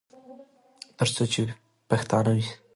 تر 0.97 1.07
څو 1.15 1.23
چې 1.31 1.41
پښتانه 1.89 2.31
وي. 2.37 2.47